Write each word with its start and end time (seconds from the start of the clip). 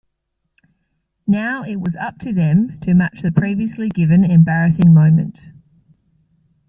Now 1.27 1.61
it 1.61 1.75
was 1.79 1.95
up 1.95 2.17
to 2.21 2.33
them 2.33 2.79
to 2.79 2.95
match 2.95 3.21
the 3.21 3.31
previously-given 3.31 4.23
embarrassing 4.23 4.91
moment. 4.95 5.37